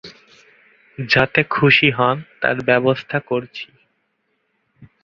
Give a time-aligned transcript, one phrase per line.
[0.97, 3.67] যাতে খুশি হন তার ব্যবস্থা করছি।